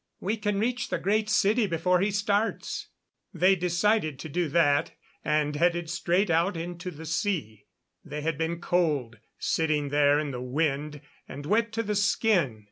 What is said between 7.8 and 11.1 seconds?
They had been cold, sitting there in the wind,